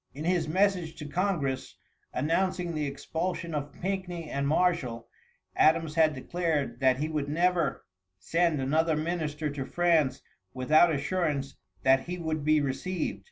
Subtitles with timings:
[0.15, 1.75] In his message to congress,
[2.11, 5.07] announcing the expulsion of Pickney and Marshall,
[5.55, 7.85] Adams had declared that he would never
[8.17, 10.23] send another minister to France
[10.55, 13.19] without assurance that he would be received.